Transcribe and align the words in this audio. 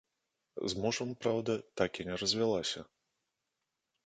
З 0.73 0.79
мужам, 0.85 1.11
праўда, 1.25 1.57
так 1.83 1.91
і 2.01 2.07
не 2.09 2.15
развялася. 2.23 2.79